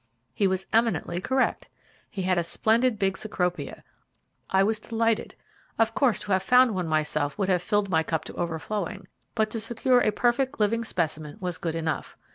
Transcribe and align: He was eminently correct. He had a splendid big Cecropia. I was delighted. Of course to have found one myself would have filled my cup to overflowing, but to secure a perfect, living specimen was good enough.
He 0.33 0.47
was 0.47 0.65
eminently 0.73 1.21
correct. 1.21 1.69
He 2.09 2.23
had 2.23 2.39
a 2.39 2.43
splendid 2.43 2.97
big 2.97 3.17
Cecropia. 3.19 3.83
I 4.49 4.63
was 4.63 4.79
delighted. 4.79 5.35
Of 5.77 5.93
course 5.93 6.17
to 6.21 6.31
have 6.31 6.41
found 6.41 6.73
one 6.73 6.87
myself 6.87 7.37
would 7.37 7.49
have 7.49 7.61
filled 7.61 7.91
my 7.91 8.01
cup 8.01 8.25
to 8.25 8.33
overflowing, 8.33 9.07
but 9.35 9.51
to 9.51 9.59
secure 9.59 10.01
a 10.01 10.11
perfect, 10.11 10.59
living 10.59 10.83
specimen 10.83 11.37
was 11.39 11.59
good 11.59 11.75
enough. 11.75 12.17